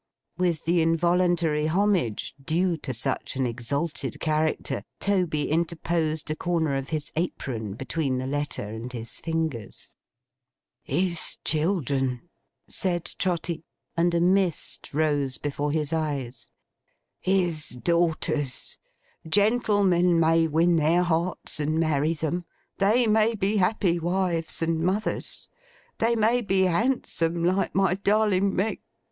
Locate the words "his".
6.89-7.11, 8.91-9.19, 10.81-11.37, 15.71-15.93, 17.19-17.69